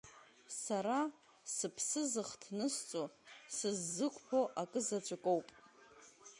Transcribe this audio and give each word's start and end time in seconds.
Сара 0.61 0.99
сыԥсы 1.55 2.01
зыхҭнысҵо, 2.11 3.03
сыззықәԥо 3.55 4.41
акзаҵәыкоуп… 4.61 5.47